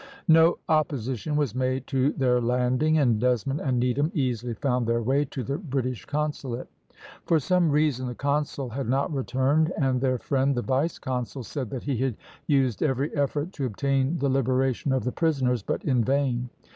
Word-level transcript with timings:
No 0.27 0.57
opposition 0.67 1.35
was 1.35 1.53
made 1.53 1.85
to 1.85 2.11
their 2.13 2.41
landing, 2.41 2.97
and 2.97 3.19
Desmond 3.19 3.61
and 3.61 3.79
Needham 3.79 4.09
easily 4.15 4.55
found 4.55 4.87
their 4.87 5.03
way 5.03 5.25
to 5.25 5.43
the 5.43 5.59
British 5.59 6.05
consulate. 6.05 6.67
For 7.27 7.37
some 7.39 7.69
reason 7.69 8.07
the 8.07 8.15
consul 8.15 8.69
had 8.69 8.89
not 8.89 9.13
returned, 9.13 9.71
and 9.79 10.01
their 10.01 10.17
friend, 10.17 10.55
the 10.55 10.63
vice 10.63 10.97
consul, 10.97 11.43
said 11.43 11.69
that 11.69 11.83
he 11.83 11.97
had 11.97 12.17
used 12.47 12.81
every 12.81 13.15
effort 13.15 13.53
to 13.53 13.65
obtain 13.67 14.17
the 14.17 14.27
liberation 14.29 14.91
of 14.91 15.03
the 15.03 15.11
prisoners, 15.11 15.61
but 15.61 15.85
in 15.85 16.03
vain. 16.03 16.49